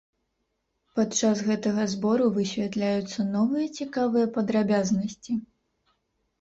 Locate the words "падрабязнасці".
4.41-5.41